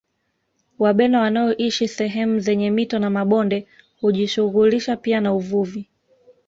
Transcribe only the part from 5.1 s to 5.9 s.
na uvuvi